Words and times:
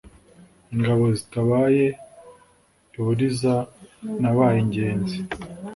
Ingabo 0.73 1.03
zitabaye 1.17 1.85
i 2.95 2.97
Buliza 3.03 3.55
nabaye 4.21 4.57
ingenzi 4.65 5.17